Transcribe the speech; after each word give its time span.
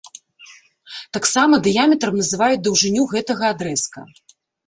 Таксама 1.17 1.59
дыяметрам 1.67 2.17
называюць 2.21 2.59
даўжыню 2.67 3.03
гэтага 3.13 3.43
адрэзка. 3.57 3.99